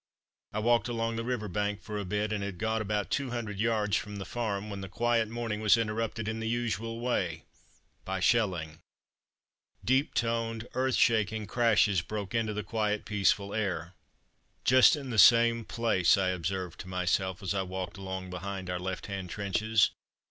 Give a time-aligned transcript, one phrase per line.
[0.51, 3.59] I walked along the river bank for a bit, and had got about two hundred
[3.59, 7.43] yards from the farm when the quiet morning was interrupted in the usual way,
[8.03, 8.79] by shelling.
[9.85, 13.93] Deep toned, earth shaking crashes broke into the quiet peaceful air.
[14.65, 18.79] "Just in the same place," I observed to myself as I walked along behind our
[18.79, 19.91] left hand trenches.